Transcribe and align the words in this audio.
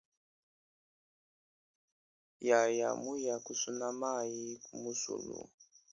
Yaya 2.47 2.89
muya 3.01 3.35
kusuna 3.45 3.87
mayi 3.99 4.45
ku 4.65 4.73
musulu. 4.83 5.35